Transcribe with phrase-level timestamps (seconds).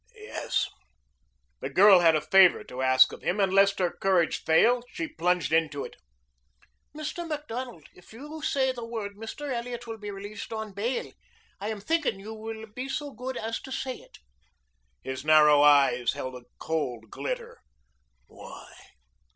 [0.15, 0.67] "Yes."
[1.59, 5.07] The girl had a favor to ask of him and lest her courage fail she
[5.07, 5.95] plunged into it.
[6.97, 7.27] "Mr.
[7.27, 9.51] Macdonald, if you say the word Mr.
[9.53, 11.11] Elliot will be released on bail.
[11.59, 14.17] I am thinking you will be so good as to say it."
[15.03, 17.61] His narrowed eyes held a cold glitter.
[18.25, 18.71] "Why?"